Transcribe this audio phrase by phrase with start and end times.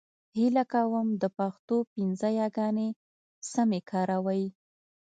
[0.37, 2.87] هيله کوم د پښتو پنځه يېګانې
[3.53, 4.43] سمې کاروئ!